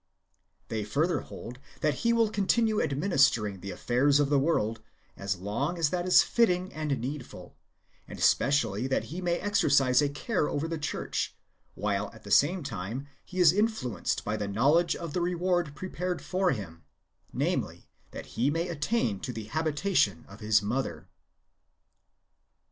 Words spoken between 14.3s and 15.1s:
the knowledge